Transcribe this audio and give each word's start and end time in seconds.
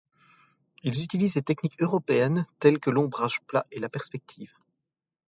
Ils 0.81 1.03
utilisent 1.03 1.35
les 1.35 1.43
techniques 1.43 1.79
européennes 1.79 2.47
tels 2.57 2.79
que 2.79 2.89
l'ombrage 2.89 3.39
plat 3.41 3.67
et 3.71 3.79
la 3.79 3.87
perspective. 3.87 4.51